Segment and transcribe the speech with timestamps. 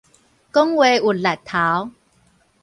[0.03, 0.05] 講話
[0.95, 1.91] 有力頭